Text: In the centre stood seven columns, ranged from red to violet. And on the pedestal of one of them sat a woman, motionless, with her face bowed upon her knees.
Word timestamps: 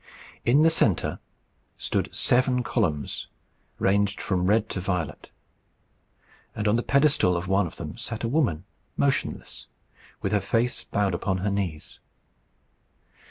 In 0.45 0.63
the 0.63 0.71
centre 0.71 1.19
stood 1.77 2.09
seven 2.11 2.63
columns, 2.63 3.27
ranged 3.77 4.19
from 4.19 4.47
red 4.47 4.67
to 4.69 4.81
violet. 4.81 5.29
And 6.55 6.67
on 6.67 6.75
the 6.75 6.81
pedestal 6.81 7.37
of 7.37 7.47
one 7.47 7.67
of 7.67 7.75
them 7.75 7.97
sat 7.99 8.23
a 8.23 8.27
woman, 8.27 8.63
motionless, 8.97 9.67
with 10.19 10.31
her 10.31 10.41
face 10.41 10.83
bowed 10.83 11.13
upon 11.13 11.37
her 11.45 11.51
knees. 11.51 11.99